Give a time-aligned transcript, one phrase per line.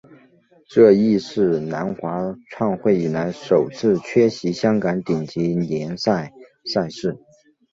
[0.67, 6.33] 这亦是南华创会以来首次缺席香港顶级联赛
[6.65, 7.15] 赛事。